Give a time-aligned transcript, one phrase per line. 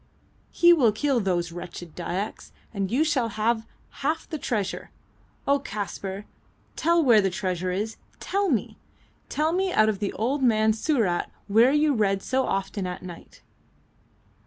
[0.49, 3.67] He will kill those wretched Dyaks, and you shall have
[4.01, 4.89] half the treasure.
[5.47, 6.25] Oh, Kaspar,
[6.75, 7.97] tell where the treasure is!
[8.19, 8.79] Tell me!
[9.29, 13.43] Tell me out of the old man's surat where you read so often at night."